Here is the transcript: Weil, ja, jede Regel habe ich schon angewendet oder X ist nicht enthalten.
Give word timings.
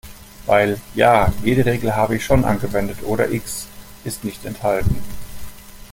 Weil, 0.47 0.81
ja, 0.95 1.31
jede 1.43 1.63
Regel 1.63 1.95
habe 1.95 2.15
ich 2.15 2.25
schon 2.25 2.43
angewendet 2.43 3.03
oder 3.03 3.29
X 3.29 3.67
ist 4.03 4.23
nicht 4.23 4.43
enthalten. 4.45 4.95